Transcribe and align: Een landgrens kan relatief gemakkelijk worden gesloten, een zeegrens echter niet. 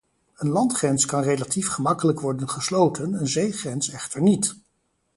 Een 0.35 0.49
landgrens 0.49 1.05
kan 1.05 1.23
relatief 1.23 1.67
gemakkelijk 1.69 2.19
worden 2.19 2.49
gesloten, 2.49 3.13
een 3.13 3.27
zeegrens 3.27 3.89
echter 3.89 4.21
niet. 4.21 4.55